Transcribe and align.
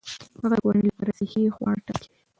هغه 0.41 0.47
د 0.51 0.53
کورنۍ 0.63 0.83
لپاره 0.89 1.17
صحي 1.19 1.53
خواړه 1.55 1.81
ټاکي. 1.87 2.09